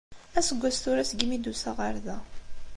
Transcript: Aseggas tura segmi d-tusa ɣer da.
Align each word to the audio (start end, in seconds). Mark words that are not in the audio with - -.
Aseggas 0.39 0.75
tura 0.83 1.03
segmi 1.09 1.37
d-tusa 1.37 1.71
ɣer 1.79 1.95
da. 2.05 2.17